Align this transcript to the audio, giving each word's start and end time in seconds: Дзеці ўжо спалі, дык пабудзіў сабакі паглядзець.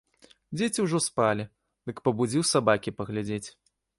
Дзеці 0.59 0.85
ўжо 0.85 1.01
спалі, 1.07 1.45
дык 1.91 2.01
пабудзіў 2.07 2.47
сабакі 2.55 2.97
паглядзець. 3.03 3.45